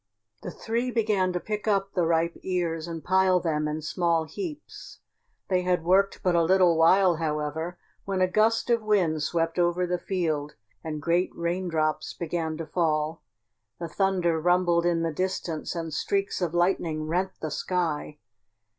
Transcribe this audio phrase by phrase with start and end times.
[0.41, 4.97] The three began to pick up the ripe ears and pile them in small heaps.
[5.47, 9.85] They had worked but a little while, however, when a gust of wind swept over
[9.85, 13.21] the field and great raindrops began to fall.
[13.79, 18.17] The thunder rumbled in the distance and streaks of lightning rent the sky.